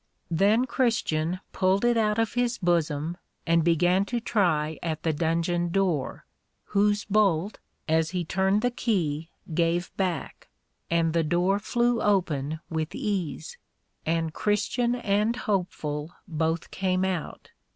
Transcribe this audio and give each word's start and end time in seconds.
Then 0.31 0.65
Christian 0.65 1.41
pulled 1.53 1.85
it 1.85 1.95
out 1.95 2.17
of 2.17 2.33
his 2.33 2.57
bosom, 2.57 3.17
and 3.45 3.63
began 3.63 4.03
to 4.05 4.19
try 4.19 4.79
at 4.81 5.03
the 5.03 5.13
Dungeon 5.13 5.69
door, 5.69 6.25
whose 6.63 7.05
bolt 7.05 7.59
(as 7.87 8.09
he 8.09 8.25
turned 8.25 8.63
the 8.63 8.71
Key) 8.71 9.29
gave 9.53 9.95
back, 9.97 10.49
and 10.89 11.13
the 11.13 11.23
door 11.23 11.59
flew 11.59 12.01
open 12.01 12.61
with 12.67 12.95
ease, 12.95 13.59
and 14.03 14.33
Christian 14.33 14.95
and 14.95 15.35
Hopeful 15.35 16.15
both 16.27 16.71
came 16.71 17.05
out. 17.05 17.51